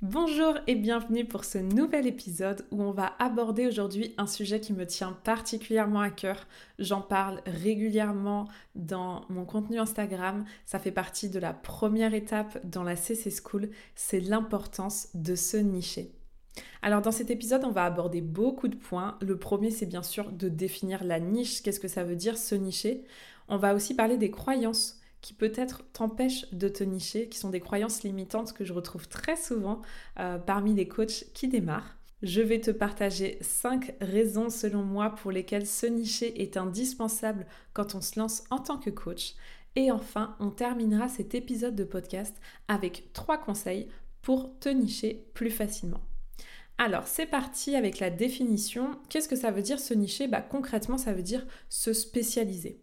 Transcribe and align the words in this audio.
Bonjour 0.00 0.54
et 0.68 0.76
bienvenue 0.76 1.24
pour 1.24 1.44
ce 1.44 1.58
nouvel 1.58 2.06
épisode 2.06 2.64
où 2.70 2.84
on 2.84 2.92
va 2.92 3.16
aborder 3.18 3.66
aujourd'hui 3.66 4.14
un 4.16 4.28
sujet 4.28 4.60
qui 4.60 4.72
me 4.72 4.86
tient 4.86 5.18
particulièrement 5.24 5.98
à 5.98 6.10
cœur. 6.10 6.46
J'en 6.78 7.00
parle 7.00 7.42
régulièrement 7.46 8.46
dans 8.76 9.24
mon 9.28 9.44
contenu 9.44 9.80
Instagram. 9.80 10.44
Ça 10.66 10.78
fait 10.78 10.92
partie 10.92 11.28
de 11.28 11.40
la 11.40 11.52
première 11.52 12.14
étape 12.14 12.64
dans 12.64 12.84
la 12.84 12.94
CC 12.94 13.28
School, 13.32 13.70
c'est 13.96 14.20
l'importance 14.20 15.08
de 15.14 15.34
se 15.34 15.56
nicher. 15.56 16.12
Alors 16.80 17.02
dans 17.02 17.10
cet 17.10 17.32
épisode, 17.32 17.64
on 17.64 17.72
va 17.72 17.84
aborder 17.84 18.20
beaucoup 18.20 18.68
de 18.68 18.76
points. 18.76 19.18
Le 19.20 19.36
premier, 19.36 19.72
c'est 19.72 19.84
bien 19.84 20.04
sûr 20.04 20.30
de 20.30 20.48
définir 20.48 21.02
la 21.02 21.18
niche. 21.18 21.60
Qu'est-ce 21.60 21.80
que 21.80 21.88
ça 21.88 22.04
veut 22.04 22.14
dire 22.14 22.38
se 22.38 22.54
nicher? 22.54 23.02
On 23.48 23.56
va 23.56 23.74
aussi 23.74 23.96
parler 23.96 24.16
des 24.16 24.30
croyances 24.30 24.97
qui 25.20 25.34
peut-être 25.34 25.82
t'empêchent 25.92 26.52
de 26.52 26.68
te 26.68 26.84
nicher, 26.84 27.28
qui 27.28 27.38
sont 27.38 27.50
des 27.50 27.60
croyances 27.60 28.02
limitantes 28.02 28.52
que 28.52 28.64
je 28.64 28.72
retrouve 28.72 29.08
très 29.08 29.36
souvent 29.36 29.82
euh, 30.18 30.38
parmi 30.38 30.74
les 30.74 30.88
coachs 30.88 31.24
qui 31.34 31.48
démarrent. 31.48 31.96
Je 32.22 32.40
vais 32.40 32.60
te 32.60 32.72
partager 32.72 33.38
5 33.40 33.94
raisons 34.00 34.50
selon 34.50 34.82
moi 34.82 35.10
pour 35.10 35.30
lesquelles 35.30 35.66
se 35.66 35.86
nicher 35.86 36.42
est 36.42 36.56
indispensable 36.56 37.46
quand 37.72 37.94
on 37.94 38.00
se 38.00 38.18
lance 38.18 38.42
en 38.50 38.58
tant 38.58 38.78
que 38.78 38.90
coach. 38.90 39.34
Et 39.76 39.92
enfin, 39.92 40.36
on 40.40 40.50
terminera 40.50 41.08
cet 41.08 41.34
épisode 41.34 41.76
de 41.76 41.84
podcast 41.84 42.36
avec 42.66 43.12
3 43.12 43.38
conseils 43.38 43.88
pour 44.20 44.58
te 44.58 44.68
nicher 44.68 45.30
plus 45.34 45.50
facilement. 45.50 46.00
Alors, 46.76 47.06
c'est 47.06 47.26
parti 47.26 47.74
avec 47.74 47.98
la 47.98 48.10
définition. 48.10 48.98
Qu'est-ce 49.08 49.28
que 49.28 49.36
ça 49.36 49.50
veut 49.50 49.62
dire 49.62 49.80
se 49.80 49.94
nicher? 49.94 50.28
Bah, 50.28 50.42
Concrètement, 50.42 50.98
ça 50.98 51.12
veut 51.12 51.22
dire 51.22 51.46
se 51.68 51.92
spécialiser. 51.92 52.80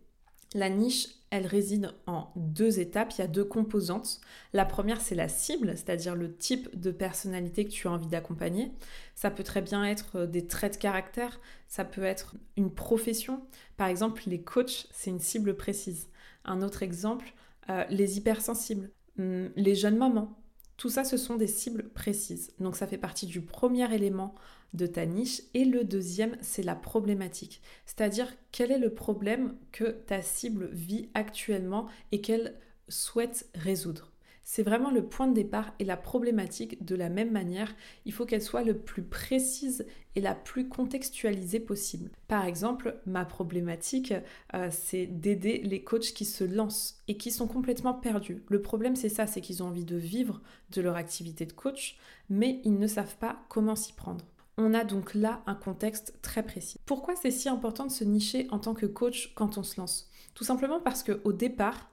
La 0.55 0.69
niche, 0.69 1.09
elle 1.31 1.47
réside 1.47 1.91
en 2.07 2.31
deux 2.37 2.79
étapes, 2.79 3.11
il 3.17 3.19
y 3.19 3.23
a 3.25 3.27
deux 3.27 3.43
composantes. 3.43 4.21
La 4.53 4.63
première, 4.63 5.01
c'est 5.01 5.13
la 5.13 5.27
cible, 5.27 5.71
c'est-à-dire 5.75 6.15
le 6.15 6.33
type 6.33 6.79
de 6.79 6.91
personnalité 6.91 7.65
que 7.65 7.71
tu 7.71 7.89
as 7.89 7.91
envie 7.91 8.07
d'accompagner. 8.07 8.71
Ça 9.15 9.31
peut 9.31 9.43
très 9.43 9.61
bien 9.61 9.83
être 9.83 10.19
euh, 10.19 10.27
des 10.27 10.47
traits 10.47 10.75
de 10.75 10.77
caractère, 10.77 11.41
ça 11.67 11.83
peut 11.83 12.05
être 12.05 12.35
une 12.55 12.73
profession. 12.73 13.45
Par 13.75 13.89
exemple, 13.89 14.23
les 14.27 14.41
coachs, 14.43 14.87
c'est 14.93 15.09
une 15.09 15.19
cible 15.19 15.57
précise. 15.57 16.07
Un 16.45 16.61
autre 16.61 16.83
exemple, 16.83 17.33
euh, 17.69 17.83
les 17.89 18.17
hypersensibles, 18.17 18.89
hum, 19.19 19.51
les 19.57 19.75
jeunes 19.75 19.97
mamans. 19.97 20.39
Tout 20.77 20.89
ça, 20.89 21.03
ce 21.03 21.17
sont 21.17 21.35
des 21.35 21.47
cibles 21.47 21.89
précises. 21.89 22.53
Donc 22.59 22.75
ça 22.75 22.87
fait 22.87 22.97
partie 22.97 23.25
du 23.27 23.41
premier 23.41 23.93
élément 23.93 24.35
de 24.73 24.87
ta 24.87 25.05
niche. 25.05 25.41
Et 25.53 25.65
le 25.65 25.83
deuxième, 25.83 26.37
c'est 26.41 26.63
la 26.63 26.75
problématique. 26.75 27.61
C'est-à-dire 27.85 28.33
quel 28.51 28.71
est 28.71 28.79
le 28.79 28.93
problème 28.93 29.55
que 29.71 29.85
ta 29.85 30.21
cible 30.21 30.69
vit 30.73 31.09
actuellement 31.13 31.87
et 32.11 32.21
qu'elle 32.21 32.59
souhaite 32.89 33.49
résoudre? 33.55 34.14
C'est 34.47 34.61
vraiment 34.61 34.91
le 34.91 35.03
point 35.03 35.25
de 35.25 35.33
départ 35.33 35.73
et 35.79 35.83
la 35.83 35.97
problématique 35.97 36.85
de 36.85 36.95
la 36.95 37.09
même 37.09 37.31
manière, 37.31 37.75
il 38.05 38.13
faut 38.13 38.27
qu'elle 38.27 38.43
soit 38.43 38.63
le 38.63 38.77
plus 38.77 39.01
précise 39.01 39.87
et 40.15 40.21
la 40.21 40.35
plus 40.35 40.69
contextualisée 40.69 41.59
possible. 41.59 42.11
Par 42.27 42.45
exemple, 42.45 43.01
ma 43.07 43.25
problématique, 43.25 44.13
euh, 44.53 44.69
c'est 44.69 45.07
d'aider 45.07 45.63
les 45.63 45.83
coachs 45.83 46.13
qui 46.13 46.25
se 46.25 46.43
lancent 46.43 47.01
et 47.07 47.17
qui 47.17 47.31
sont 47.31 47.47
complètement 47.47 47.95
perdus. 47.95 48.43
Le 48.47 48.61
problème, 48.61 48.95
c'est 48.95 49.09
ça, 49.09 49.25
c'est 49.25 49.41
qu'ils 49.41 49.63
ont 49.63 49.67
envie 49.67 49.83
de 49.83 49.97
vivre 49.97 50.41
de 50.69 50.81
leur 50.81 50.95
activité 50.95 51.47
de 51.47 51.53
coach, 51.53 51.97
mais 52.29 52.61
ils 52.63 52.77
ne 52.77 52.87
savent 52.87 53.17
pas 53.17 53.39
comment 53.49 53.75
s'y 53.75 53.93
prendre. 53.93 54.23
On 54.57 54.75
a 54.75 54.83
donc 54.83 55.15
là 55.15 55.41
un 55.47 55.55
contexte 55.55 56.19
très 56.21 56.43
précis. 56.43 56.79
Pourquoi 56.85 57.15
c'est 57.15 57.31
si 57.31 57.49
important 57.49 57.87
de 57.87 57.91
se 57.91 58.03
nicher 58.03 58.47
en 58.51 58.59
tant 58.59 58.75
que 58.75 58.85
coach 58.85 59.33
quand 59.33 59.57
on 59.57 59.63
se 59.63 59.81
lance? 59.81 60.11
Tout 60.35 60.43
simplement 60.43 60.79
parce 60.79 61.01
qu'au 61.01 61.33
départ, 61.33 61.89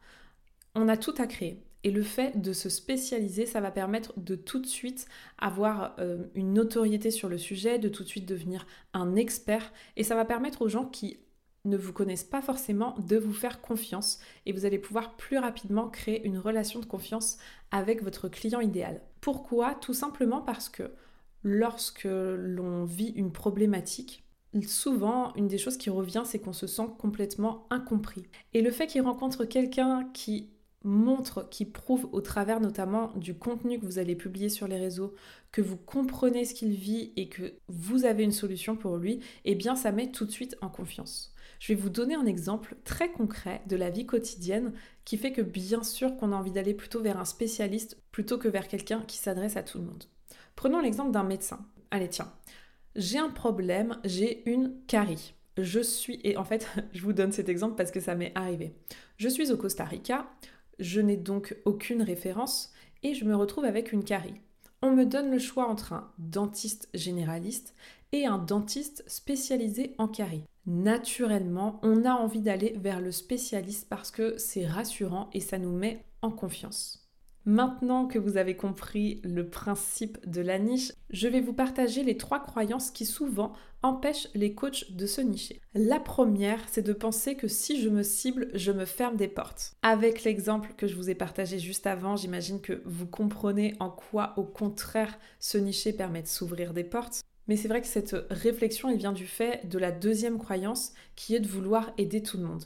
on 0.75 0.88
a 0.88 0.99
tout 0.99 1.15
à 1.16 1.26
créer. 1.26 1.62
Et 1.84 1.91
le 1.91 2.03
fait 2.03 2.41
de 2.41 2.53
se 2.53 2.69
spécialiser, 2.69 3.44
ça 3.44 3.60
va 3.60 3.70
permettre 3.70 4.12
de 4.16 4.37
tout 4.37 4.60
de 4.60 4.66
suite 4.66 5.06
avoir 5.38 5.97
euh, 5.98 6.25
une 6.34 6.53
notoriété 6.53 7.10
sur 7.10 7.28
le 7.28 7.38
sujet, 7.38 7.78
de 7.78 7.88
tout 7.88 8.04
de 8.04 8.09
suite 8.09 8.26
devenir 8.26 8.66
un 8.93 9.16
expert. 9.16 9.72
Et 9.97 10.04
ça 10.04 10.15
va 10.15 10.25
permettre 10.25 10.62
aux 10.62 10.69
gens 10.69 10.87
qui 10.87 11.19
ne 11.65 11.76
vous 11.76 11.93
connaissent 11.93 12.25
pas 12.25 12.43
forcément 12.43 12.94
de 12.98 13.16
vous 13.16 13.32
faire 13.32 13.60
confiance 13.60 14.20
et 14.47 14.53
vous 14.53 14.65
allez 14.65 14.78
pouvoir 14.78 15.16
plus 15.16 15.38
rapidement 15.38 15.88
créer 15.88 16.25
une 16.26 16.38
relation 16.38 16.81
de 16.81 16.87
confiance 16.87 17.38
avec 17.70 18.03
votre 18.03 18.28
client 18.28 18.60
idéal. 18.60 19.00
Pourquoi? 19.20 19.75
Tout 19.75 19.94
simplement 19.94 20.41
parce 20.41 20.69
que 20.69 20.91
lorsque 21.44 22.04
l'on 22.04 22.84
vit 22.84 23.10
une 23.10 23.32
problématique, 23.32 24.25
souvent, 24.66 25.32
une 25.34 25.49
des 25.49 25.59
choses 25.59 25.78
qui 25.78 25.91
revient, 25.91 26.22
c'est 26.25 26.38
qu'on 26.38 26.53
se 26.53 26.66
sent 26.66 26.88
complètement 26.99 27.66
incompris. 27.70 28.25
Et 28.54 28.60
le 28.60 28.70
fait 28.70 28.87
qu'il 28.87 29.03
rencontre 29.03 29.44
quelqu'un 29.44 30.04
qui 30.12 30.50
montre, 30.84 31.48
qui 31.48 31.65
prouve 31.65 32.09
au 32.12 32.20
travers 32.20 32.60
notamment 32.60 33.12
du 33.16 33.34
contenu 33.34 33.78
que 33.78 33.84
vous 33.84 33.98
allez 33.98 34.16
publier 34.16 34.48
sur 34.48 34.69
les 34.69 34.78
réseaux, 34.78 35.15
que 35.50 35.60
vous 35.60 35.76
comprenez 35.76 36.44
ce 36.44 36.54
qu'il 36.54 36.72
vit 36.72 37.12
et 37.16 37.28
que 37.28 37.54
vous 37.69 38.04
avez 38.04 38.25
une 38.25 38.32
solution 38.32 38.76
pour 38.76 38.97
lui, 38.97 39.20
eh 39.44 39.54
bien 39.54 39.76
ça 39.76 39.93
met 39.93 40.10
tout 40.10 40.25
de 40.25 40.31
suite 40.31 40.56
en 40.60 40.69
confiance. 40.69 41.34
Je 41.59 41.72
vais 41.72 41.81
vous 41.81 41.91
donner 41.91 42.16
un 42.16 42.26
exemple 42.26 42.76
très 42.84 43.12
concret 43.12 43.62
de 43.69 43.76
la 43.76 43.91
vie 43.91 44.06
quotidienne 44.06 44.72
qui 45.04 45.16
fait 45.16 45.32
que 45.32 45.43
bien 45.43 45.84
sûr 45.84 46.16
qu'on 46.16 46.32
a 46.32 46.37
envie 46.37 46.50
d'aller 46.50 46.75
plutôt 46.75 47.00
vers 47.00 47.20
un 47.20 47.25
spécialiste 47.25 47.99
plutôt 48.10 48.37
que 48.37 48.49
vers 48.49 48.66
quelqu'un 48.66 49.03
qui 49.06 49.16
s'adresse 49.16 49.56
à 49.56 49.62
tout 49.62 49.78
le 49.78 49.84
monde. 49.84 50.04
Prenons 50.56 50.81
l'exemple 50.81 51.12
d'un 51.12 51.22
médecin. 51.22 51.64
Allez, 51.91 52.09
tiens, 52.09 52.32
j'ai 52.97 53.19
un 53.19 53.28
problème, 53.28 53.99
j'ai 54.04 54.49
une 54.50 54.75
carie. 54.87 55.34
Je 55.59 55.81
suis, 55.81 56.20
et 56.25 56.37
en 56.37 56.44
fait, 56.44 56.66
je 56.93 57.03
vous 57.03 57.12
donne 57.12 57.32
cet 57.32 57.49
exemple 57.49 57.76
parce 57.76 57.91
que 57.91 58.00
ça 58.00 58.14
m'est 58.14 58.32
arrivé. 58.34 58.75
Je 59.16 59.28
suis 59.28 59.53
au 59.53 59.56
Costa 59.56 59.84
Rica, 59.84 60.26
je 60.78 61.00
n'ai 61.00 61.16
donc 61.16 61.56
aucune 61.65 62.03
référence 62.03 62.72
et 63.03 63.15
je 63.15 63.25
me 63.25 63.37
retrouve 63.37 63.65
avec 63.65 63.93
une 63.93 64.05
carie. 64.05 64.41
On 64.83 64.91
me 64.91 65.05
donne 65.05 65.31
le 65.31 65.38
choix 65.38 65.69
entre 65.69 65.93
un 65.93 66.10
dentiste 66.19 66.88
généraliste 66.94 67.75
et 68.12 68.27
un 68.27 68.38
dentiste 68.38 69.05
spécialisé 69.06 69.94
en 69.99 70.09
carie. 70.09 70.44
Naturellement, 70.66 71.81
on 71.82 72.05
a 72.05 72.12
envie 72.12 72.41
d'aller 72.41 72.75
vers 72.78 73.00
le 73.00 73.11
spécialiste 73.11 73.88
parce 73.88 74.11
que 74.11 74.37
c'est 74.38 74.66
rassurant 74.66 75.31
et 75.32 75.41
ça 75.41 75.59
nous 75.59 75.72
met 75.72 76.05
en 76.21 76.31
confiance. 76.31 77.01
Maintenant 77.44 78.06
que 78.06 78.20
vous 78.20 78.36
avez 78.36 78.56
compris 78.56 79.20
le 79.25 79.48
principe 79.48 80.19
de 80.30 80.41
la 80.41 80.60
niche, 80.60 80.92
je 81.10 81.26
vais 81.26 81.41
vous 81.41 81.53
partager 81.53 82.04
les 82.04 82.16
trois 82.16 82.38
croyances 82.38 82.92
qui 82.92 83.04
souvent 83.04 83.53
empêchent 83.82 84.28
les 84.34 84.54
coachs 84.54 84.92
de 84.92 85.06
se 85.06 85.20
nicher. 85.20 85.60
La 85.75 85.98
première, 85.98 86.60
c'est 86.70 86.86
de 86.86 86.92
penser 86.92 87.34
que 87.34 87.48
si 87.48 87.82
je 87.82 87.88
me 87.88 88.04
cible, 88.04 88.48
je 88.54 88.70
me 88.70 88.84
ferme 88.84 89.16
des 89.16 89.26
portes. 89.26 89.75
Avec 89.82 90.22
l'exemple 90.22 90.75
que 90.76 90.86
je 90.86 90.94
vous 90.94 91.10
ai 91.10 91.16
partagé 91.16 91.58
juste 91.58 91.88
avant, 91.88 92.14
j'imagine 92.14 92.60
que 92.60 92.81
vous 92.84 93.06
comprenez 93.06 93.75
en 93.81 93.91
quoi, 93.91 94.34
au 94.36 94.44
contraire, 94.44 95.19
se 95.41 95.58
nicher 95.58 95.92
permet 95.92 96.22
de 96.22 96.28
s'ouvrir 96.28 96.72
des 96.72 96.84
portes. 96.84 97.22
Mais 97.48 97.56
c'est 97.56 97.66
vrai 97.66 97.81
que 97.81 97.88
cette 97.88 98.14
réflexion, 98.31 98.88
elle 98.88 98.98
vient 98.98 99.12
du 99.12 99.26
fait 99.26 99.69
de 99.69 99.78
la 99.78 99.91
deuxième 99.91 100.38
croyance 100.38 100.92
qui 101.16 101.34
est 101.34 101.41
de 101.41 101.48
vouloir 101.48 101.92
aider 101.98 102.22
tout 102.22 102.36
le 102.36 102.44
monde. 102.44 102.64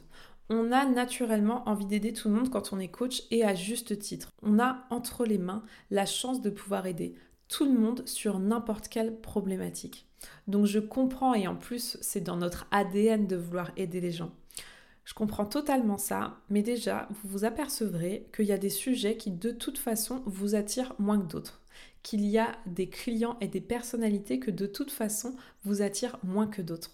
On 0.49 0.71
a 0.71 0.84
naturellement 0.87 1.69
envie 1.69 1.87
d'aider 1.87 2.12
tout 2.12 2.29
le 2.29 2.34
monde 2.34 2.51
quand 2.51 2.73
on 2.73 2.79
est 2.79 2.89
coach 2.89 3.25
et 3.31 3.45
à 3.45 3.54
juste 3.54 3.98
titre. 3.98 4.31
On 4.43 4.60
a 4.60 4.87
entre 4.91 5.25
les 5.25 5.39
mains 5.39 5.65
la 5.91 6.07
chance 6.07 6.41
de 6.41 6.51
pouvoir 6.51 6.87
aider 6.87 7.15
tout 7.48 7.65
le 7.65 7.78
monde 7.78 8.07
sur 8.07 8.39
n'importe 8.39 8.89
quelle 8.89 9.21
problématique. 9.21 10.07
Donc 10.47 10.66
je 10.66 10.78
comprends 10.78 11.34
et 11.34 11.47
en 11.47 11.57
plus 11.57 11.98
c'est 12.01 12.21
dans 12.21 12.37
notre 12.37 12.66
ADN 12.71 13.27
de 13.27 13.37
vouloir 13.37 13.72
aider 13.77 14.01
les 14.01 14.13
gens. 14.13 14.33
Je 15.04 15.15
comprends 15.15 15.47
totalement 15.47 15.98
ça, 15.98 16.39
mais 16.49 16.63
déjà 16.63 17.09
vous 17.10 17.28
vous 17.28 17.45
apercevrez 17.45 18.28
qu'il 18.34 18.47
y 18.47 18.53
a 18.53 18.59
des 18.59 18.71
sujets 18.71 19.16
qui 19.16 19.31
de 19.31 19.51
toute 19.51 19.78
façon 19.78 20.22
vous 20.27 20.54
attirent 20.54 20.95
moins 20.99 21.21
que 21.21 21.27
d'autres 21.27 21.60
qu'il 22.07 22.25
y 22.25 22.39
a 22.39 22.57
des 22.66 22.89
clients 22.89 23.37
et 23.41 23.49
des 23.49 23.60
personnalités 23.60 24.39
que 24.39 24.53
de 24.53 24.66
toute 24.66 24.92
façon 24.92 25.34
vous 25.65 25.83
attirent 25.83 26.21
moins 26.22 26.47
que 26.47 26.63
d'autres. 26.63 26.92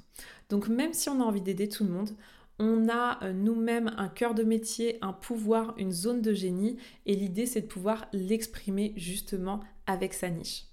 Donc 0.49 0.69
même 0.69 0.95
si 0.95 1.11
on 1.11 1.21
a 1.21 1.25
envie 1.25 1.43
d'aider 1.43 1.69
tout 1.69 1.85
le 1.85 1.91
monde, 1.91 2.13
on 2.59 2.89
a 2.89 3.23
euh, 3.25 3.33
nous-mêmes 3.33 3.93
un 3.97 4.09
cœur 4.09 4.35
de 4.35 4.43
métier, 4.43 4.99
un 5.03 5.13
pouvoir, 5.13 5.75
une 5.79 5.93
zone 5.93 6.23
de 6.23 6.33
génie, 6.33 6.77
et 7.07 7.15
l'idée 7.15 7.47
c'est 7.47 7.63
de 7.63 7.67
pouvoir 7.67 8.07
l'exprimer 8.13 8.93
justement 8.97 9.61
avec 9.87 10.15
sa 10.15 10.29
niche. 10.29 10.67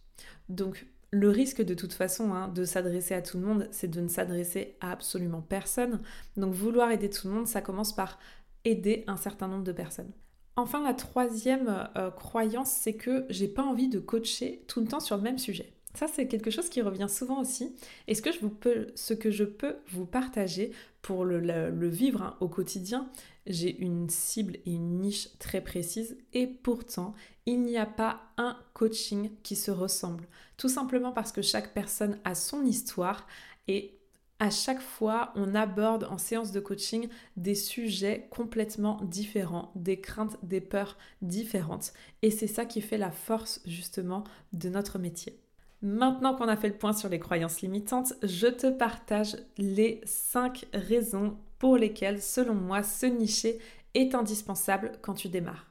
Donc 0.49 0.87
le 1.11 1.29
risque 1.29 1.63
de 1.63 1.73
toute 1.73 1.93
façon 1.93 2.33
hein, 2.33 2.49
de 2.49 2.63
s'adresser 2.65 3.15
à 3.15 3.21
tout 3.21 3.37
le 3.37 3.45
monde, 3.45 3.67
c'est 3.71 3.89
de 3.89 4.01
ne 4.01 4.07
s'adresser 4.07 4.77
à 4.81 4.91
absolument 4.91 5.41
personne. 5.41 6.01
Donc 6.37 6.53
vouloir 6.53 6.91
aider 6.91 7.09
tout 7.09 7.27
le 7.27 7.33
monde, 7.33 7.47
ça 7.47 7.61
commence 7.61 7.95
par 7.95 8.19
aider 8.65 9.03
un 9.07 9.17
certain 9.17 9.47
nombre 9.47 9.63
de 9.63 9.71
personnes. 9.71 10.11
Enfin, 10.55 10.83
la 10.83 10.93
troisième 10.93 11.87
euh, 11.95 12.11
croyance, 12.11 12.71
c'est 12.71 12.95
que 12.95 13.25
j'ai 13.29 13.47
pas 13.47 13.63
envie 13.63 13.87
de 13.87 13.99
coacher 13.99 14.65
tout 14.67 14.81
le 14.81 14.87
temps 14.87 14.99
sur 14.99 15.15
le 15.15 15.23
même 15.23 15.37
sujet. 15.37 15.73
Ça, 15.95 16.07
c'est 16.07 16.27
quelque 16.27 16.51
chose 16.51 16.69
qui 16.69 16.81
revient 16.81 17.07
souvent 17.09 17.41
aussi. 17.41 17.75
Et 18.07 18.13
ce 18.13 18.21
que 18.21 18.31
je, 18.31 19.43
peux, 19.43 19.77
vous 19.91 20.05
partager 20.05 20.71
pour 21.01 21.25
le, 21.25 21.87
vivre 21.87 22.21
hein, 22.21 22.37
au 22.41 22.47
quotidien, 22.47 23.09
j'ai 23.47 23.75
une 23.79 24.09
cible 24.09 24.57
et 24.65 24.73
une 24.73 24.99
niche 24.99 25.29
très 25.39 25.61
précise. 25.61 26.17
Et 26.33 26.45
pourtant, 26.45 27.15
il 27.45 27.63
n'y 27.63 27.77
a 27.77 27.87
pas 27.87 28.21
un 28.37 28.57
coaching 28.73 29.31
qui 29.41 29.55
se 29.55 29.71
ressemble. 29.71 30.27
Tout 30.57 30.69
simplement 30.69 31.11
parce 31.11 31.31
que 31.31 31.41
chaque 31.41 31.73
personne 31.73 32.19
a 32.23 32.35
son 32.35 32.65
histoire 32.65 33.27
et 33.67 33.95
à 34.41 34.51
chaque 34.51 34.79
fois, 34.79 35.33
on 35.35 35.53
aborde 35.53 36.05
en 36.05 36.17
séance 36.17 36.53
de 36.53 36.61
coaching 36.61 37.09
des 37.35 37.55
sujets 37.55 38.27
complètement 38.29 39.01
différents, 39.03 39.71
des 39.75 39.99
craintes, 39.99 40.37
des 40.43 40.61
peurs 40.61 40.97
différentes. 41.21 41.91
Et 42.21 42.31
c'est 42.31 42.47
ça 42.47 42.65
qui 42.65 42.79
fait 42.79 42.97
la 42.97 43.11
force 43.11 43.61
justement 43.65 44.23
de 44.53 44.69
notre 44.69 44.97
métier. 44.97 45.37
Maintenant 45.81 46.35
qu'on 46.35 46.49
a 46.49 46.57
fait 46.57 46.67
le 46.67 46.77
point 46.77 46.91
sur 46.91 47.07
les 47.07 47.19
croyances 47.19 47.61
limitantes, 47.61 48.13
je 48.21 48.47
te 48.47 48.67
partage 48.67 49.37
les 49.57 50.01
5 50.03 50.65
raisons 50.73 51.37
pour 51.57 51.77
lesquelles, 51.77 52.21
selon 52.21 52.53
moi, 52.53 52.83
ce 52.83 53.05
nicher 53.05 53.59
est 53.93 54.13
indispensable 54.13 54.91
quand 55.01 55.13
tu 55.13 55.29
démarres. 55.29 55.67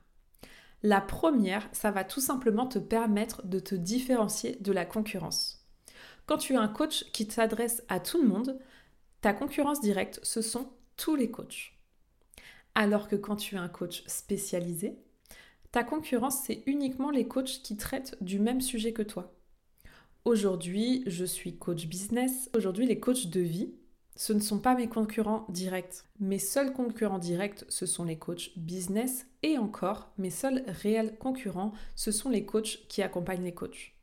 La 0.83 1.03
première, 1.03 1.69
ça 1.73 1.91
va 1.91 2.05
tout 2.05 2.21
simplement 2.21 2.67
te 2.67 2.79
permettre 2.79 3.47
de 3.47 3.59
te 3.59 3.75
différencier 3.75 4.57
de 4.61 4.73
la 4.73 4.87
concurrence. 4.87 5.67
Quand 6.25 6.39
tu 6.39 6.57
as 6.57 6.61
un 6.61 6.69
coach 6.69 7.05
qui 7.13 7.25
s'adresse 7.25 7.83
à 7.89 8.01
tout 8.01 8.23
le 8.23 8.29
monde, 8.29 8.59
ta 9.21 9.35
concurrence 9.35 9.81
directe, 9.81 10.21
ce 10.23 10.41
sont 10.41 10.71
tous 10.97 11.17
les 11.17 11.31
coachs. 11.31 11.73
Alors 12.75 13.09
que 13.09 13.17
quand 13.17 13.37
tu 13.37 13.57
as 13.57 13.63
un 13.63 13.69
coach 13.69 14.05
spécialisé, 14.07 14.97
ta 15.71 15.85
concurrence, 15.85 16.43
c'est 16.45 16.63
uniquement 16.67 17.11
les 17.11 17.27
coachs 17.27 17.61
qui 17.63 17.77
traitent 17.77 18.17
du 18.23 18.39
même 18.39 18.61
sujet 18.61 18.93
que 18.93 19.03
toi. 19.03 19.35
Aujourd'hui, 20.29 21.05
je 21.07 21.25
suis 21.25 21.57
coach 21.57 21.87
business. 21.87 22.51
Aujourd'hui, 22.55 22.85
les 22.85 23.01
coachs 23.01 23.29
de 23.29 23.41
vie, 23.41 23.73
ce 24.15 24.35
ne 24.35 24.41
sont 24.41 24.59
pas 24.59 24.75
mes 24.75 24.87
concurrents 24.87 25.47
directs. 25.49 26.05
Mes 26.21 26.39
seuls 26.39 26.75
concurrents 26.75 27.19
directs, 27.19 27.65
ce 27.71 27.87
sont 27.87 28.05
les 28.05 28.19
coachs 28.19 28.51
business. 28.59 29.27
Et 29.43 29.57
encore, 29.57 30.13
mes 30.19 30.29
seuls 30.29 30.65
réels 30.67 31.17
concurrents, 31.17 31.73
ce 31.97 32.11
sont 32.11 32.29
les 32.29 32.45
coachs 32.45 32.87
qui 32.89 33.01
accompagnent 33.01 33.45
les 33.45 33.55
coachs. 33.55 33.95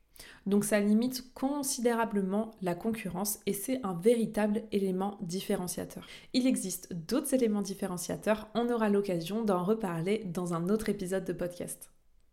Donc 0.46 0.64
ça 0.64 0.80
limite 0.80 1.32
considérablement 1.32 2.56
la 2.60 2.74
concurrence 2.74 3.38
et 3.46 3.52
c'est 3.52 3.80
un 3.84 3.94
véritable 3.94 4.64
élément 4.72 5.18
différenciateur. 5.20 6.04
Il 6.32 6.48
existe 6.48 6.92
d'autres 6.92 7.34
éléments 7.34 7.62
différenciateurs, 7.62 8.48
on 8.56 8.68
aura 8.68 8.88
l'occasion 8.88 9.44
d'en 9.44 9.62
reparler 9.62 10.24
dans 10.24 10.54
un 10.54 10.70
autre 10.70 10.88
épisode 10.88 11.24
de 11.24 11.32
podcast. 11.32 11.88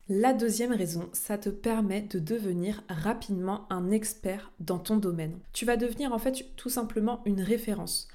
La 0.10 0.34
deuxième 0.34 0.74
raison, 0.74 1.10
ça 1.14 1.38
te 1.38 1.48
permet 1.48 2.02
de 2.02 2.20
devenir 2.20 2.84
rapidement 2.90 3.66
un 3.70 3.90
expert 3.90 4.52
dans 4.60 4.78
ton 4.78 4.98
domaine. 4.98 5.40
Tu 5.54 5.64
vas 5.64 5.78
devenir 5.78 6.12
en 6.12 6.20
fait 6.20 6.46
tout 6.58 6.70
simplement 6.70 7.22
une 7.26 7.42
référence. 7.42 8.10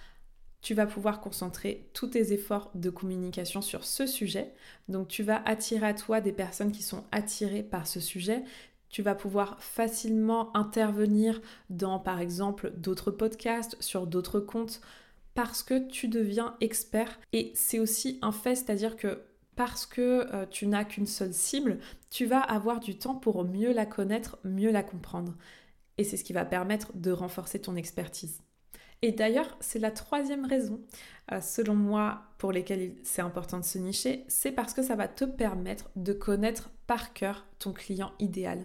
Tu 0.60 0.74
vas 0.74 0.84
pouvoir 0.84 1.22
concentrer 1.22 1.88
tous 1.94 2.08
tes 2.08 2.34
efforts 2.34 2.70
de 2.74 2.90
communication 2.90 3.62
sur 3.62 3.84
ce 3.84 4.06
sujet. 4.06 4.52
Donc 4.88 5.08
tu 5.08 5.22
vas 5.22 5.42
attirer 5.46 5.86
à 5.86 5.94
toi 5.94 6.20
des 6.20 6.32
personnes 6.32 6.72
qui 6.72 6.82
sont 6.82 7.04
attirées 7.10 7.62
par 7.62 7.86
ce 7.86 8.00
sujet. 8.00 8.44
Tu 8.90 9.00
vas 9.00 9.14
pouvoir 9.14 9.56
facilement 9.62 10.54
intervenir 10.54 11.40
dans 11.70 11.98
par 11.98 12.20
exemple 12.20 12.70
d'autres 12.76 13.10
podcasts, 13.10 13.80
sur 13.80 14.06
d'autres 14.06 14.40
comptes 14.40 14.82
parce 15.34 15.62
que 15.62 15.88
tu 15.88 16.08
deviens 16.08 16.54
expert 16.60 17.18
et 17.32 17.52
c'est 17.54 17.78
aussi 17.78 18.18
un 18.20 18.32
fait, 18.32 18.56
c'est-à-dire 18.56 18.96
que 18.96 19.22
parce 19.58 19.86
que 19.86 20.32
euh, 20.32 20.46
tu 20.48 20.68
n'as 20.68 20.84
qu'une 20.84 21.04
seule 21.04 21.34
cible, 21.34 21.80
tu 22.10 22.26
vas 22.26 22.38
avoir 22.38 22.78
du 22.78 22.96
temps 22.96 23.16
pour 23.16 23.44
mieux 23.44 23.72
la 23.72 23.86
connaître, 23.86 24.38
mieux 24.44 24.70
la 24.70 24.84
comprendre. 24.84 25.36
Et 25.98 26.04
c'est 26.04 26.16
ce 26.16 26.22
qui 26.22 26.32
va 26.32 26.44
permettre 26.44 26.96
de 26.96 27.10
renforcer 27.10 27.60
ton 27.60 27.74
expertise. 27.74 28.40
Et 29.02 29.10
d'ailleurs, 29.10 29.56
c'est 29.58 29.80
la 29.80 29.90
troisième 29.90 30.46
raison, 30.46 30.80
euh, 31.32 31.40
selon 31.40 31.74
moi, 31.74 32.22
pour 32.38 32.52
lesquelles 32.52 32.94
c'est 33.02 33.20
important 33.20 33.58
de 33.58 33.64
se 33.64 33.78
nicher, 33.78 34.24
c'est 34.28 34.52
parce 34.52 34.74
que 34.74 34.82
ça 34.82 34.94
va 34.94 35.08
te 35.08 35.24
permettre 35.24 35.90
de 35.96 36.12
connaître 36.12 36.70
par 36.86 37.12
cœur 37.12 37.44
ton 37.58 37.72
client 37.72 38.12
idéal. 38.20 38.64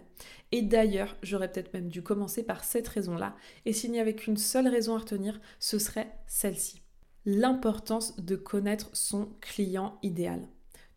Et 0.52 0.62
d'ailleurs, 0.62 1.16
j'aurais 1.24 1.50
peut-être 1.50 1.74
même 1.74 1.88
dû 1.88 2.04
commencer 2.04 2.44
par 2.44 2.62
cette 2.62 2.86
raison-là, 2.86 3.34
et 3.64 3.72
s'il 3.72 3.90
n'y 3.90 3.98
avait 3.98 4.14
qu'une 4.14 4.36
seule 4.36 4.68
raison 4.68 4.94
à 4.94 4.98
retenir, 4.98 5.40
ce 5.58 5.80
serait 5.80 6.16
celle-ci. 6.28 6.82
L'importance 7.26 8.20
de 8.20 8.36
connaître 8.36 8.90
son 8.92 9.30
client 9.40 9.98
idéal. 10.04 10.46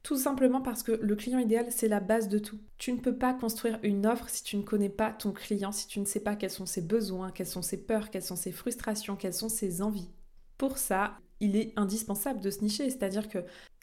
Tout 0.08 0.16
simplement 0.16 0.62
parce 0.62 0.84
que 0.84 0.94
le 0.94 1.16
client 1.18 1.38
idéal, 1.38 1.66
c'est 1.70 1.90
la 1.90 2.00
base 2.00 2.30
de 2.30 2.40
tout. 2.40 2.58
Tu 2.78 2.94
ne 2.94 2.98
peux 2.98 3.18
pas 3.18 3.34
construire 3.34 3.78
une 3.84 4.08
offre 4.08 4.30
si 4.30 4.42
tu 4.42 4.56
ne 4.56 4.62
connais 4.62 4.88
pas 4.88 5.12
ton 5.12 5.34
client, 5.34 5.74
si 5.74 5.86
tu 5.86 6.00
ne 6.00 6.06
sais 6.06 6.22
pas 6.22 6.38
quels 6.38 6.50
sont 6.50 6.66
ses 6.66 6.82
besoins, 6.82 7.30
quelles 7.30 7.46
sont 7.46 7.62
ses 7.62 7.76
peurs, 7.76 8.10
quelles 8.10 8.24
sont 8.24 8.38
ses 8.38 8.54
frustrations, 8.54 9.18
quelles 9.18 9.34
sont 9.34 9.50
ses 9.50 9.82
envies. 9.82 10.08
Pour 10.58 10.78
ça, 10.78 11.18
il 11.42 11.58
est 11.58 11.74
indispensable 11.76 12.40
de 12.40 12.50
se 12.50 12.62
nicher, 12.62 12.90
c'est-à-dire 12.90 13.28
que 13.28 13.40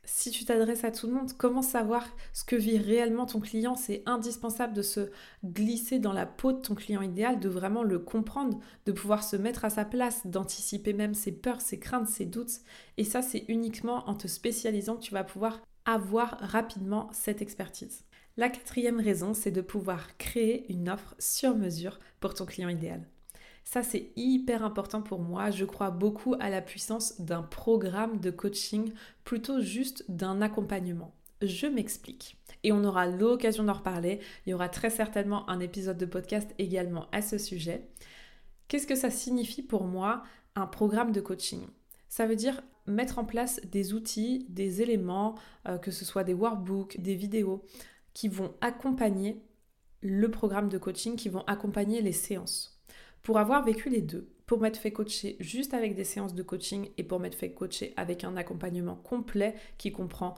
si 0.06 0.30
tu 0.30 0.46
t'adresses 0.46 0.84
à 0.84 0.92
tout 0.92 1.08
le 1.08 1.12
monde, 1.12 1.34
comment 1.36 1.60
savoir 1.60 2.08
ce 2.32 2.42
que 2.42 2.56
vit 2.56 2.78
réellement 2.78 3.26
ton 3.26 3.40
client? 3.40 3.76
C'est 3.76 4.02
indispensable 4.06 4.72
de 4.72 4.80
se 4.80 5.10
glisser 5.44 5.98
dans 5.98 6.14
la 6.14 6.24
peau 6.24 6.52
de 6.52 6.62
ton 6.62 6.74
client 6.74 7.02
idéal, 7.02 7.38
de 7.38 7.50
vraiment 7.50 7.82
le 7.82 7.98
comprendre, 7.98 8.60
de 8.86 8.92
pouvoir 8.92 9.24
se 9.24 9.36
mettre 9.36 9.66
à 9.66 9.70
sa 9.70 9.84
place, 9.84 10.26
d'anticiper 10.26 10.94
même 10.94 11.12
ses 11.12 11.32
peurs, 11.32 11.60
ses 11.60 11.78
craintes, 11.78 12.08
ses 12.08 12.24
doutes. 12.24 12.60
Et 12.96 13.04
ça, 13.04 13.20
c'est 13.20 13.44
uniquement 13.48 14.08
en 14.08 14.14
te 14.14 14.26
spécialisant 14.26 14.96
que 14.96 15.02
tu 15.02 15.12
vas 15.12 15.24
pouvoir 15.24 15.60
avoir 15.84 16.38
rapidement 16.40 17.08
cette 17.12 17.42
expertise. 17.42 18.04
La 18.36 18.48
quatrième 18.48 19.00
raison, 19.00 19.32
c'est 19.32 19.50
de 19.50 19.60
pouvoir 19.60 20.16
créer 20.16 20.70
une 20.72 20.88
offre 20.88 21.14
sur 21.18 21.56
mesure 21.56 21.98
pour 22.20 22.34
ton 22.34 22.46
client 22.46 22.68
idéal. 22.68 23.06
Ça, 23.64 23.82
c'est 23.82 24.12
hyper 24.16 24.64
important 24.64 25.02
pour 25.02 25.20
moi. 25.20 25.50
Je 25.50 25.64
crois 25.64 25.90
beaucoup 25.90 26.34
à 26.40 26.50
la 26.50 26.60
puissance 26.60 27.20
d'un 27.20 27.42
programme 27.42 28.20
de 28.20 28.30
coaching 28.30 28.92
plutôt 29.24 29.60
juste 29.60 30.04
d'un 30.08 30.42
accompagnement. 30.42 31.14
Je 31.42 31.66
m'explique. 31.66 32.36
Et 32.62 32.72
on 32.72 32.84
aura 32.84 33.06
l'occasion 33.06 33.64
d'en 33.64 33.72
reparler. 33.74 34.20
Il 34.46 34.50
y 34.50 34.54
aura 34.54 34.68
très 34.68 34.90
certainement 34.90 35.48
un 35.48 35.60
épisode 35.60 35.98
de 35.98 36.06
podcast 36.06 36.50
également 36.58 37.06
à 37.12 37.22
ce 37.22 37.38
sujet. 37.38 37.88
Qu'est-ce 38.68 38.86
que 38.86 38.94
ça 38.94 39.10
signifie 39.10 39.62
pour 39.62 39.84
moi 39.84 40.22
un 40.56 40.66
programme 40.66 41.12
de 41.12 41.20
coaching? 41.20 41.66
Ça 42.08 42.26
veut 42.26 42.36
dire 42.36 42.62
mettre 42.86 43.18
en 43.18 43.24
place 43.24 43.60
des 43.64 43.94
outils, 43.94 44.46
des 44.48 44.82
éléments, 44.82 45.34
euh, 45.68 45.78
que 45.78 45.90
ce 45.90 46.04
soit 46.04 46.24
des 46.24 46.34
workbooks, 46.34 47.00
des 47.00 47.14
vidéos, 47.14 47.64
qui 48.12 48.28
vont 48.28 48.54
accompagner 48.60 49.42
le 50.00 50.30
programme 50.30 50.68
de 50.68 50.78
coaching, 50.78 51.16
qui 51.16 51.28
vont 51.28 51.44
accompagner 51.46 52.02
les 52.02 52.12
séances. 52.12 52.82
Pour 53.22 53.38
avoir 53.38 53.64
vécu 53.64 53.88
les 53.88 54.02
deux, 54.02 54.30
pour 54.46 54.60
m'être 54.60 54.76
fait 54.76 54.92
coacher 54.92 55.36
juste 55.40 55.72
avec 55.72 55.94
des 55.94 56.04
séances 56.04 56.34
de 56.34 56.42
coaching 56.42 56.90
et 56.98 57.04
pour 57.04 57.20
m'être 57.20 57.34
fait 57.34 57.52
coacher 57.52 57.94
avec 57.96 58.24
un 58.24 58.36
accompagnement 58.36 58.96
complet 58.96 59.54
qui 59.78 59.92
comprend 59.92 60.34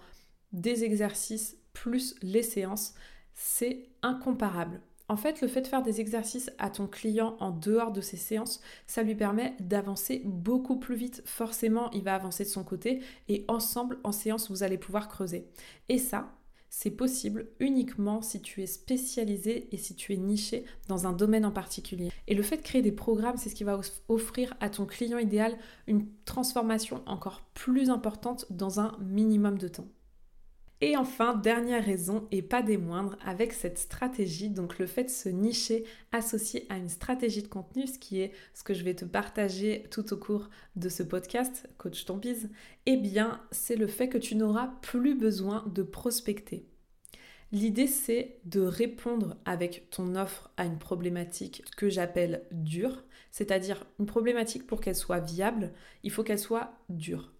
des 0.53 0.85
exercices 0.85 1.59
plus 1.73 2.15
les 2.23 2.45
séances, 2.45 2.95
c'est 3.35 3.89
incomparable. 4.03 4.81
En 5.09 5.17
fait, 5.17 5.41
le 5.41 5.47
fait 5.47 5.63
de 5.63 5.69
faire 5.69 5.83
des 5.83 6.01
exercices 6.01 6.51
à 6.59 6.69
ton 6.69 6.89
client 6.89 7.37
en 7.39 7.51
dehors 7.51 7.93
de 7.93 8.01
ses 8.01 8.17
séances, 8.17 8.61
ça 8.89 9.05
lui 9.05 9.15
permet 9.15 9.55
d'avancer 9.61 10.23
beaucoup 10.25 10.79
plus 10.79 10.97
vite. 10.97 11.23
Forcément, 11.25 11.91
il 11.93 12.03
va 12.03 12.15
avancer 12.15 12.43
de 12.43 12.49
son 12.49 12.65
côté 12.65 13.01
et 13.29 13.45
ensemble, 13.47 13.99
en 14.03 14.11
séance, 14.11 14.51
vous 14.51 14.65
allez 14.65 14.79
pouvoir 14.79 15.09
creuser. 15.09 15.47
Et 15.89 15.99
ça, 15.99 16.33
c'est 16.69 16.91
possible 16.91 17.47
uniquement 17.61 18.21
si 18.21 18.43
tu 18.43 18.63
es 18.63 18.67
spécialisé 18.67 19.69
et 19.73 19.79
si 19.79 19.95
tu 19.95 20.13
es 20.13 20.17
niché 20.17 20.65
dans 20.89 21.07
un 21.07 21.13
domaine 21.13 21.47
en 21.47 21.53
particulier. 21.53 22.11
Et 22.27 22.35
le 22.35 22.43
fait 22.43 22.59
de 22.59 22.63
créer 22.63 22.83
des 22.83 22.93
programmes, 22.93 23.37
c'est 23.37 23.49
ce 23.49 23.55
qui 23.55 23.65
va 23.65 23.81
offrir 24.09 24.55
à 24.61 24.69
ton 24.71 24.87
client 24.87 25.19
idéal 25.19 25.57
une 25.87 26.07
transformation 26.25 27.03
encore 27.07 27.43
plus 27.55 27.91
importante 27.91 28.47
dans 28.51 28.81
un 28.81 28.99
minimum 29.01 29.57
de 29.57 29.69
temps. 29.69 29.89
Et 30.83 30.95
enfin, 30.97 31.35
dernière 31.35 31.83
raison, 31.83 32.29
et 32.31 32.43
pas 32.43 32.63
des 32.63 32.77
moindres, 32.77 33.17
avec 33.25 33.55
cette 33.55 33.79
stratégie, 33.79 34.51
donc 34.51 34.79
le 34.79 34.87
fait 34.87 35.05
de 35.05 35.11
se 35.11 35.31
nicher 35.31 35.85
associé 36.13 36.67
à 36.69 36.77
une 36.77 36.91
stratégie 36.91 37.43
de 37.43 37.49
contenu, 37.49 37.87
ce 37.87 37.99
qui 37.99 38.21
est 38.21 38.33
ce 38.53 38.63
que 38.63 38.75
je 38.75 38.85
vais 38.85 38.95
te 38.95 39.07
partager 39.07 39.85
tout 39.91 40.13
au 40.13 40.19
cours 40.19 40.51
de 40.77 40.91
ce 40.91 41.03
podcast, 41.03 41.67
Coach 41.79 42.05
ton 42.05 42.21
eh 42.85 42.97
bien, 42.99 43.41
c'est 43.53 43.77
le 43.77 43.87
fait 43.87 44.11
que 44.11 44.19
tu 44.19 44.37
n'auras 44.37 44.69
plus 44.83 45.15
besoin 45.15 45.65
de 45.75 45.83
prospecter. 45.83 46.69
L'idée, 47.53 47.87
c'est 47.87 48.41
de 48.45 48.61
répondre 48.61 49.37
avec 49.47 49.89
ton 49.91 50.15
offre 50.15 50.51
à 50.59 50.67
une 50.67 50.79
problématique 50.79 51.63
que 51.77 51.89
j'appelle 51.89 52.43
dure, 52.51 53.03
c'est-à-dire 53.31 53.87
une 53.99 54.07
problématique 54.07 54.67
pour 54.67 54.81
qu'elle 54.81 54.97
soit 54.97 55.21
viable, 55.21 55.73
il 56.03 56.11
faut 56.11 56.23
qu'elle 56.23 56.39
soit 56.39 56.73
dure. 56.91 57.33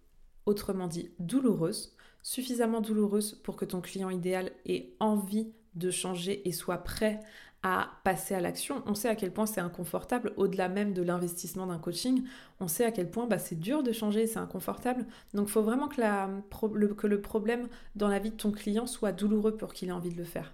Autrement 0.47 0.87
dit, 0.87 1.11
douloureuse 1.19 1.93
suffisamment 2.23 2.81
douloureuse 2.81 3.35
pour 3.43 3.57
que 3.57 3.65
ton 3.65 3.81
client 3.81 4.09
idéal 4.09 4.51
ait 4.65 4.93
envie 4.99 5.51
de 5.75 5.91
changer 5.91 6.47
et 6.47 6.51
soit 6.51 6.79
prêt 6.79 7.19
à 7.63 7.89
passer 8.05 8.33
à 8.33 8.39
l'action. 8.39 8.81
On 8.85 8.95
sait 8.95 9.09
à 9.09 9.15
quel 9.15 9.33
point 9.33 9.45
c'est 9.45 9.59
inconfortable, 9.59 10.33
au-delà 10.37 10.69
même 10.69 10.93
de 10.93 11.01
l'investissement 11.01 11.67
d'un 11.67 11.79
coaching, 11.79 12.23
on 12.61 12.69
sait 12.69 12.85
à 12.85 12.91
quel 12.91 13.11
point 13.11 13.27
bah, 13.27 13.39
c'est 13.39 13.59
dur 13.59 13.83
de 13.83 13.91
changer, 13.91 14.25
c'est 14.25 14.39
inconfortable. 14.39 15.05
Donc 15.33 15.47
il 15.47 15.51
faut 15.51 15.63
vraiment 15.63 15.89
que, 15.89 17.07
le, 17.07 17.21
problème 17.21 17.67
dans 17.95 18.07
la 18.07 18.19
vie 18.19 18.31
de 18.31 18.35
ton 18.37 18.51
client 18.51 18.87
soit 18.87 19.11
douloureux 19.11 19.57
pour 19.57 19.73
qu'il 19.73 19.89
ait 19.89 19.93
envie 19.93 20.11
de 20.11 20.17
le 20.17 20.23
faire. 20.23 20.53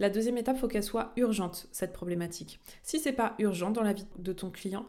La 0.00 0.10
deuxième 0.10 0.38
étape, 0.38 0.56
il 0.56 0.60
faut 0.60 0.68
qu'elle 0.68 0.82
soit 0.82 1.12
urgente, 1.16 1.68
cette 1.70 1.92
problématique. 1.92 2.58
Si 2.82 2.98
c'est 2.98 3.12
pas 3.12 3.34
urgent 3.38 3.70
dans 3.70 3.82
la 3.82 3.92
vie 3.92 4.06
de 4.18 4.32
ton 4.32 4.50
client, 4.50 4.86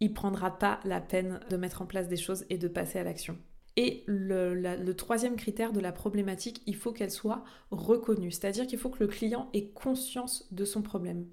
il 0.00 0.14
prendra 0.14 0.58
pas 0.58 0.80
la 0.84 1.00
peine 1.02 1.40
de 1.50 1.56
mettre 1.58 1.82
en 1.82 1.86
place 1.86 2.08
des 2.08 2.16
choses 2.16 2.46
et 2.48 2.56
de 2.56 2.68
passer 2.68 2.98
à 2.98 3.04
l'action. 3.04 3.38
Et 3.76 4.04
le, 4.06 4.92
troisième 4.92 5.36
critère 5.36 5.72
de 5.72 5.80
la 5.80 5.92
problématique, 5.92 6.62
il 6.66 6.76
faut 6.76 6.92
qu'elle 6.92 7.10
soit 7.10 7.44
reconnue, 7.70 8.30
c'est-à-dire 8.30 8.66
qu'il 8.66 8.78
faut 8.78 8.88
que 8.88 9.04
le 9.04 9.06
client 9.06 9.50
ait 9.52 9.68
conscience 9.68 10.48
de 10.50 10.64
son 10.64 10.80
problème. 10.80 11.26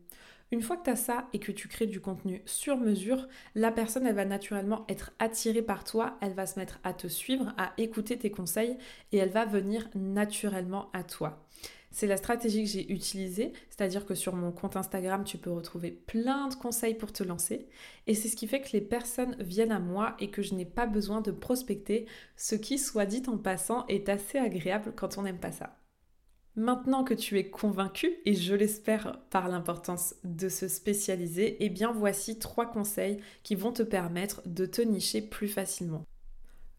Une 0.52 0.62
fois 0.62 0.78
que 0.78 0.84
tu 0.84 0.90
as 0.90 0.96
ça 0.98 1.30
et 1.34 1.40
que 1.40 1.52
tu 1.52 1.68
crées 1.68 1.88
du 1.88 2.00
contenu 2.00 2.44
sur 2.46 2.78
mesure, 2.78 3.28
la 3.56 3.72
personne, 3.72 4.06
elle 4.06 4.16
va 4.16 4.26
naturellement 4.26 4.86
être 4.88 5.12
attirée 5.18 5.64
par 5.64 5.84
toi, 5.84 6.18
elle 6.22 6.34
va 6.34 6.46
se 6.46 6.60
mettre 6.60 6.80
à 6.84 6.94
te 6.94 7.08
suivre, 7.08 7.54
à 7.58 7.74
écouter 7.78 8.20
tes 8.20 8.30
conseils 8.30 8.78
et 9.12 9.18
elle 9.18 9.32
va 9.32 9.46
venir 9.46 9.90
naturellement 9.96 10.92
à 10.94 11.04
toi. 11.04 11.48
C'est 11.94 12.08
la 12.08 12.18
stratégie 12.18 12.64
que 12.64 12.70
j'ai 12.70 12.92
utilisée, 12.92 13.54
c'est-à-dire 13.70 14.08
que 14.08 14.16
sur 14.16 14.36
mon 14.36 14.52
compte 14.52 14.76
Instagram, 14.76 15.24
tu 15.24 15.38
peux 15.38 15.52
retrouver 15.52 15.92
plein 15.92 16.48
de 16.48 16.56
conseils 16.56 16.96
pour 16.96 17.14
te 17.14 17.24
lancer. 17.24 17.68
Et 18.08 18.16
c'est 18.16 18.30
ce 18.30 18.36
qui 18.36 18.48
fait 18.48 18.62
que 18.62 18.72
les 18.74 18.82
personnes 18.82 19.36
viennent 19.40 19.72
à 19.72 19.78
moi 19.80 20.16
et 20.20 20.32
que 20.32 20.42
je 20.42 20.56
n'ai 20.56 20.66
pas 20.66 20.88
besoin 20.88 21.22
de 21.22 21.30
prospecter, 21.30 22.08
ce 22.36 22.56
qui, 22.56 22.80
soit 22.80 23.06
dit 23.06 23.22
en 23.28 23.38
passant, 23.38 23.86
est 23.88 24.10
assez 24.10 24.40
agréable 24.40 24.94
quand 24.96 25.20
on 25.20 25.22
n'aime 25.22 25.40
pas 25.40 25.52
ça. 25.52 25.78
Maintenant 26.56 27.04
que 27.04 27.14
tu 27.14 27.38
es 27.38 27.52
convaincu, 27.52 28.12
et 28.26 28.34
je 28.34 28.56
l'espère 28.56 29.20
par 29.30 29.48
l'importance 29.48 30.16
de 30.24 30.50
se 30.50 30.68
spécialiser, 30.68 31.58
eh 31.60 31.70
bien 31.70 31.92
voici 31.92 32.40
trois 32.40 32.66
conseils 32.66 33.20
qui 33.44 33.54
vont 33.54 33.72
te 33.72 33.84
permettre 33.84 34.42
de 34.48 34.66
te 34.66 34.82
nicher 34.82 35.22
plus 35.22 35.48
facilement. 35.48 36.06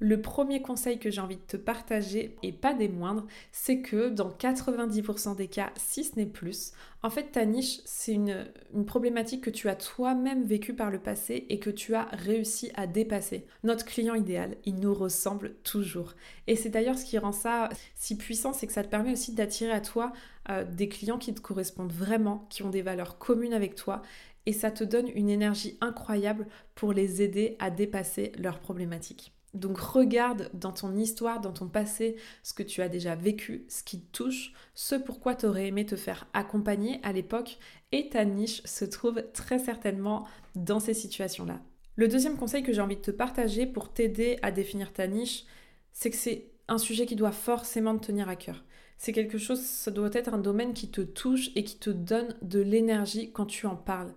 Le 0.01 0.21
premier 0.21 0.61
conseil 0.61 0.99
que 0.99 1.11
j'ai 1.11 1.21
envie 1.21 1.37
de 1.37 1.43
te 1.43 1.57
partager, 1.57 2.37
et 2.43 2.53
pas 2.53 2.75
des 2.75 2.89
moindres, 2.89 3.27
c'est 3.53 3.81
que 3.81 4.09
dans 4.09 4.29
90% 4.29 5.37
des 5.37 5.47
cas, 5.47 5.71
si 5.77 6.03
ce 6.03 6.17
n'est 6.17 6.27
plus, 6.27 6.73
en 7.03 7.11
fait 7.11 7.31
ta 7.33 7.45
niche, 7.45 7.81
c'est 7.85 8.13
une, 8.13 8.47
problématique 8.87 9.45
que 9.45 9.51
tu 9.51 9.69
as 9.69 9.77
toi-même 9.77 10.45
vécue 10.45 10.75
par 10.75 10.91
le 10.91 10.99
passé 10.99 11.47
et 11.49 11.61
que 11.61 11.71
tu 11.71 11.95
as 11.95 12.09
réussi 12.13 12.71
à 12.75 12.87
dépasser. 12.87 13.47
Notre 13.63 13.85
client 13.85 14.15
idéal, 14.15 14.57
il 14.65 14.77
nous 14.77 14.95
ressemble 14.95 15.55
toujours. 15.63 16.15
Et 16.49 16.57
c'est 16.57 16.71
d'ailleurs 16.71 16.99
ce 16.99 17.05
qui 17.05 17.19
rend 17.19 17.33
ça 17.33 17.69
si 17.95 18.17
puissant, 18.17 18.53
c'est 18.53 18.67
que 18.67 18.73
ça 18.73 18.83
te 18.83 18.89
permet 18.89 19.13
aussi 19.13 19.33
d'attirer 19.33 19.73
à 19.73 19.81
toi 19.81 20.13
euh, 20.51 20.65
des 20.65 20.89
clients 20.89 21.19
qui 21.19 21.33
te 21.33 21.41
correspondent 21.41 21.93
vraiment, 21.93 22.47
qui 22.51 22.65
ont 22.65 22.71
des 22.71 22.83
valeurs 22.83 23.19
communes 23.19 23.55
avec 23.55 23.77
toi 23.77 24.03
et 24.47 24.53
ça 24.53 24.71
te 24.71 24.85
donne 24.85 25.09
une 25.15 25.31
énergie 25.31 25.79
incroyable 25.81 26.47
pour 26.75 26.93
les 26.93 27.23
aider 27.23 27.57
à 27.59 27.71
dépasser 27.71 28.33
leurs 28.39 28.61
problématiques. 28.61 29.34
Donc 29.55 29.79
regarde 29.79 30.51
dans 30.53 30.73
ton 30.73 30.95
histoire, 30.97 31.41
dans 31.41 31.53
ton 31.53 31.69
passé, 31.69 32.17
ce 32.43 32.53
que 32.53 32.63
tu 32.63 32.83
as 32.83 32.89
déjà 32.89 33.15
vécu, 33.15 33.65
ce 33.69 33.83
qui 33.83 34.01
te 34.01 34.17
touche, 34.17 34.53
ce 34.75 34.97
pourquoi 34.97 35.35
tu 35.35 35.47
aurais 35.47 35.69
aimé 35.69 35.87
te 35.87 35.97
faire 35.97 36.27
accompagner 36.33 37.01
à 37.03 37.13
l'époque, 37.13 37.59
et 37.93 38.09
ta 38.09 38.25
niche 38.25 38.63
se 38.65 38.85
trouve 38.85 39.23
très 39.33 39.61
certainement 39.61 40.27
dans 40.57 40.81
ces 40.81 40.95
situations-là. 40.95 41.61
Le 41.97 42.09
deuxième 42.09 42.37
conseil 42.37 42.65
que 42.65 42.73
j'ai 42.73 42.81
envie 42.81 42.97
de 42.97 43.01
te 43.01 43.13
partager 43.13 43.67
pour 43.67 43.93
t'aider 43.93 44.39
à 44.43 44.51
définir 44.51 44.93
ta 44.93 45.07
niche, 45.07 45.45
c'est 45.93 46.11
que 46.11 46.17
c'est 46.17 46.51
un 46.67 46.79
sujet 46.79 47.07
qui 47.07 47.15
doit 47.15 47.31
forcément 47.31 47.97
te 47.97 48.07
tenir 48.07 48.29
à 48.29 48.35
cœur. 48.35 48.65
C'est 48.97 49.13
quelque 49.13 49.39
chose, 49.39 49.61
ça 49.61 49.93
doit 49.93 50.11
être 50.13 50.35
un 50.35 50.39
domaine 50.39 50.73
qui 50.73 50.91
te 50.91 51.01
touche 51.01 51.51
et 51.55 51.63
qui 51.63 51.79
te 51.79 51.91
donne 51.91 52.35
de 52.43 52.61
l'énergie 52.61 53.31
quand 53.31 53.47
tu 53.47 53.67
en 53.67 53.77
parles. 53.77 54.13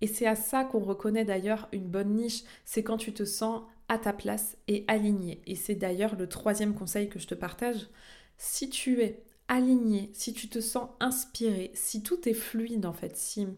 Et 0.00 0.06
c'est 0.06 0.26
à 0.26 0.34
ça 0.34 0.64
qu'on 0.64 0.80
reconnaît 0.80 1.24
d'ailleurs 1.24 1.68
une 1.72 1.88
bonne 1.88 2.14
niche, 2.14 2.42
c'est 2.64 2.82
quand 2.82 2.96
tu 2.96 3.12
te 3.12 3.24
sens 3.24 3.62
ta 3.98 4.12
place 4.12 4.56
et 4.68 4.84
aligné. 4.88 5.42
Et 5.46 5.54
c'est 5.54 5.74
d'ailleurs 5.74 6.16
le 6.16 6.28
troisième 6.28 6.74
conseil 6.74 7.08
que 7.08 7.18
je 7.18 7.26
te 7.26 7.34
partage. 7.34 7.88
Si 8.36 8.70
tu 8.70 9.02
es 9.02 9.22
aligné, 9.48 10.10
si 10.14 10.32
tu 10.32 10.48
te 10.48 10.60
sens 10.60 10.90
inspiré, 11.00 11.72
si 11.74 12.02
tout 12.02 12.28
est 12.28 12.34
fluide 12.34 12.86
en 12.86 12.92
fait, 12.92 13.16
si, 13.16 13.48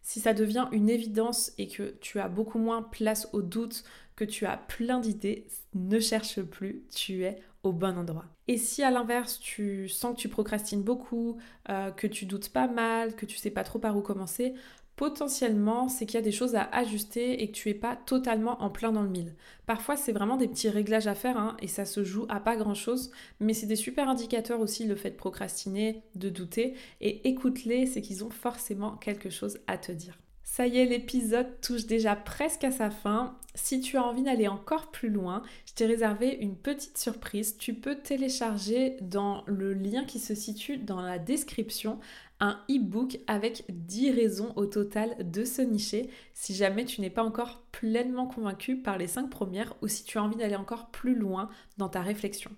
si 0.00 0.20
ça 0.20 0.34
devient 0.34 0.68
une 0.72 0.88
évidence 0.88 1.52
et 1.58 1.68
que 1.68 1.96
tu 2.00 2.20
as 2.20 2.28
beaucoup 2.28 2.58
moins 2.58 2.82
place 2.82 3.28
au 3.32 3.42
doute, 3.42 3.84
que 4.14 4.24
tu 4.24 4.46
as 4.46 4.56
plein 4.56 5.00
d'idées, 5.00 5.48
ne 5.74 5.98
cherche 5.98 6.40
plus, 6.42 6.84
tu 6.94 7.24
es 7.24 7.40
au 7.62 7.72
bon 7.72 7.98
endroit. 7.98 8.26
Et 8.48 8.56
si 8.56 8.82
à 8.82 8.90
l'inverse 8.90 9.38
tu 9.38 9.88
sens 9.88 10.14
que 10.14 10.20
tu 10.20 10.28
procrastines 10.28 10.82
beaucoup, 10.82 11.38
euh, 11.68 11.90
que 11.90 12.06
tu 12.06 12.26
doutes 12.26 12.48
pas 12.50 12.66
mal, 12.66 13.14
que 13.14 13.26
tu 13.26 13.36
sais 13.36 13.50
pas 13.50 13.64
trop 13.64 13.78
par 13.78 13.96
où 13.96 14.02
commencer, 14.02 14.54
potentiellement, 15.02 15.88
c'est 15.88 16.06
qu'il 16.06 16.14
y 16.14 16.18
a 16.18 16.24
des 16.24 16.30
choses 16.30 16.54
à 16.54 16.68
ajuster 16.70 17.42
et 17.42 17.48
que 17.48 17.56
tu 17.56 17.68
es 17.68 17.74
pas 17.74 17.96
totalement 17.96 18.62
en 18.62 18.70
plein 18.70 18.92
dans 18.92 19.02
le 19.02 19.08
mille. 19.08 19.34
Parfois, 19.66 19.96
c'est 19.96 20.12
vraiment 20.12 20.36
des 20.36 20.46
petits 20.46 20.68
réglages 20.68 21.08
à 21.08 21.16
faire 21.16 21.36
hein, 21.36 21.56
et 21.60 21.66
ça 21.66 21.84
se 21.84 22.04
joue 22.04 22.24
à 22.28 22.38
pas 22.38 22.54
grand 22.54 22.74
chose, 22.74 23.10
mais 23.40 23.52
c'est 23.52 23.66
des 23.66 23.74
super 23.74 24.08
indicateurs 24.08 24.60
aussi 24.60 24.86
le 24.86 24.94
fait 24.94 25.10
de 25.10 25.16
procrastiner, 25.16 26.04
de 26.14 26.28
douter 26.28 26.74
et 27.00 27.28
écoute-les, 27.28 27.86
c'est 27.86 28.00
qu'ils 28.00 28.22
ont 28.22 28.30
forcément 28.30 28.92
quelque 28.92 29.28
chose 29.28 29.58
à 29.66 29.76
te 29.76 29.90
dire. 29.90 30.16
Ça 30.44 30.68
y 30.68 30.78
est, 30.78 30.84
l'épisode 30.84 31.60
touche 31.62 31.86
déjà 31.86 32.14
presque 32.14 32.62
à 32.62 32.70
sa 32.70 32.90
fin. 32.90 33.36
Si 33.54 33.80
tu 33.80 33.96
as 33.96 34.04
envie 34.04 34.22
d'aller 34.22 34.48
encore 34.48 34.90
plus 34.90 35.08
loin, 35.08 35.42
je 35.66 35.72
t'ai 35.72 35.86
réservé 35.86 36.36
une 36.40 36.56
petite 36.56 36.98
surprise. 36.98 37.56
Tu 37.58 37.74
peux 37.74 37.96
télécharger 37.96 38.98
dans 39.00 39.42
le 39.46 39.72
lien 39.72 40.04
qui 40.04 40.18
se 40.18 40.34
situe 40.34 40.76
dans 40.76 41.00
la 41.00 41.18
description 41.18 41.98
un 42.42 42.58
e-book 42.68 43.20
avec 43.28 43.64
10 43.68 44.10
raisons 44.10 44.52
au 44.56 44.66
total 44.66 45.14
de 45.30 45.44
se 45.44 45.62
nicher 45.62 46.10
si 46.34 46.54
jamais 46.54 46.84
tu 46.84 47.00
n'es 47.00 47.08
pas 47.08 47.22
encore 47.22 47.62
pleinement 47.70 48.26
convaincu 48.26 48.76
par 48.76 48.98
les 48.98 49.06
5 49.06 49.30
premières 49.30 49.74
ou 49.80 49.86
si 49.86 50.02
tu 50.02 50.18
as 50.18 50.24
envie 50.24 50.36
d'aller 50.36 50.56
encore 50.56 50.90
plus 50.90 51.14
loin 51.14 51.48
dans 51.78 51.88
ta 51.88 52.02
réflexion. 52.02 52.50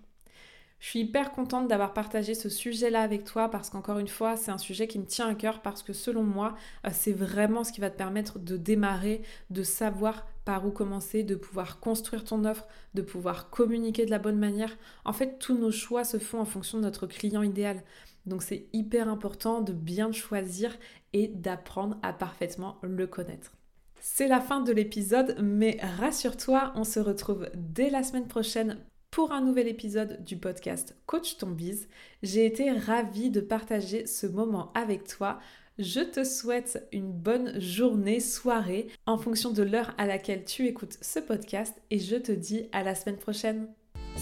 Je 0.80 0.88
suis 0.88 1.00
hyper 1.00 1.32
contente 1.32 1.68
d'avoir 1.68 1.92
partagé 1.92 2.34
ce 2.34 2.48
sujet-là 2.48 3.02
avec 3.02 3.24
toi 3.24 3.50
parce 3.50 3.68
qu'encore 3.70 3.98
une 3.98 4.08
fois, 4.08 4.36
c'est 4.36 4.50
un 4.50 4.58
sujet 4.58 4.86
qui 4.86 4.98
me 4.98 5.06
tient 5.06 5.28
à 5.28 5.34
cœur 5.34 5.60
parce 5.60 5.82
que 5.82 5.92
selon 5.92 6.22
moi, 6.22 6.56
euh, 6.86 6.90
c'est 6.92 7.12
vraiment 7.12 7.62
ce 7.62 7.72
qui 7.72 7.80
va 7.80 7.90
te 7.90 7.96
permettre 7.96 8.38
de 8.38 8.56
démarrer, 8.56 9.22
de 9.50 9.62
savoir 9.62 10.26
par 10.44 10.66
où 10.66 10.70
commencer, 10.70 11.22
de 11.22 11.34
pouvoir 11.34 11.80
construire 11.80 12.24
ton 12.24 12.44
offre, 12.44 12.66
de 12.94 13.02
pouvoir 13.02 13.50
communiquer 13.50 14.04
de 14.04 14.10
la 14.10 14.18
bonne 14.18 14.38
manière. 14.38 14.76
En 15.04 15.12
fait, 15.12 15.38
tous 15.38 15.56
nos 15.56 15.70
choix 15.70 16.04
se 16.04 16.18
font 16.18 16.40
en 16.40 16.44
fonction 16.44 16.78
de 16.78 16.82
notre 16.82 17.06
client 17.06 17.42
idéal. 17.42 17.82
Donc 18.26 18.42
c'est 18.42 18.66
hyper 18.72 19.08
important 19.08 19.60
de 19.60 19.72
bien 19.72 20.12
choisir 20.12 20.76
et 21.12 21.28
d'apprendre 21.28 21.98
à 22.02 22.12
parfaitement 22.12 22.78
le 22.82 23.06
connaître. 23.06 23.52
C'est 24.00 24.28
la 24.28 24.40
fin 24.40 24.60
de 24.60 24.72
l'épisode, 24.72 25.36
mais 25.42 25.78
rassure-toi, 25.98 26.72
on 26.76 26.84
se 26.84 27.00
retrouve 27.00 27.48
dès 27.54 27.88
la 27.88 28.02
semaine 28.02 28.28
prochaine 28.28 28.78
pour 29.10 29.32
un 29.32 29.40
nouvel 29.40 29.68
épisode 29.68 30.22
du 30.24 30.36
podcast 30.36 30.96
Coach 31.06 31.38
ton 31.38 31.50
bise. 31.50 31.88
J'ai 32.22 32.44
été 32.44 32.70
ravie 32.70 33.30
de 33.30 33.40
partager 33.40 34.06
ce 34.06 34.26
moment 34.26 34.72
avec 34.74 35.06
toi. 35.06 35.38
Je 35.78 36.00
te 36.00 36.22
souhaite 36.22 36.86
une 36.92 37.10
bonne 37.10 37.60
journée, 37.60 38.20
soirée, 38.20 38.86
en 39.06 39.18
fonction 39.18 39.50
de 39.50 39.64
l'heure 39.64 39.92
à 39.98 40.06
laquelle 40.06 40.44
tu 40.44 40.68
écoutes 40.68 40.96
ce 41.00 41.18
podcast 41.18 41.74
et 41.90 41.98
je 41.98 42.14
te 42.14 42.30
dis 42.30 42.68
à 42.70 42.84
la 42.84 42.94
semaine 42.94 43.16
prochaine. 43.16 43.66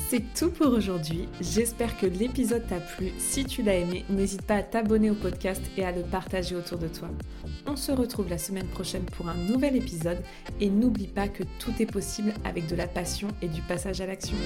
C'est 0.08 0.22
tout 0.34 0.50
pour 0.50 0.72
aujourd'hui. 0.72 1.28
J'espère 1.42 1.98
que 1.98 2.06
l'épisode 2.06 2.66
t'a 2.66 2.80
plu. 2.80 3.12
Si 3.18 3.44
tu 3.44 3.62
l'as 3.62 3.76
aimé, 3.76 4.06
n'hésite 4.08 4.46
pas 4.46 4.56
à 4.56 4.62
t'abonner 4.62 5.10
au 5.10 5.14
podcast 5.14 5.60
et 5.76 5.84
à 5.84 5.92
le 5.92 6.00
partager 6.00 6.56
autour 6.56 6.78
de 6.78 6.88
toi. 6.88 7.10
On 7.66 7.76
se 7.76 7.92
retrouve 7.92 8.30
la 8.30 8.38
semaine 8.38 8.68
prochaine 8.68 9.04
pour 9.04 9.28
un 9.28 9.36
nouvel 9.36 9.76
épisode 9.76 10.22
et 10.58 10.70
n'oublie 10.70 11.06
pas 11.06 11.28
que 11.28 11.42
tout 11.58 11.74
est 11.80 11.92
possible 11.92 12.32
avec 12.46 12.66
de 12.66 12.76
la 12.76 12.86
passion 12.86 13.28
et 13.42 13.48
du 13.48 13.60
passage 13.60 14.00
à 14.00 14.06
l'action. 14.06 14.38